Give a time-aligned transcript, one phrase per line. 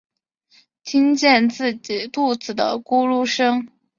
[0.83, 3.67] 听见自己肚子的咕噜声